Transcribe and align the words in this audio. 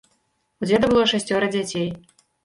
У 0.61 0.69
дзеда 0.69 0.87
было 0.93 1.03
шасцёра 1.11 1.49
дзяцей. 1.57 1.85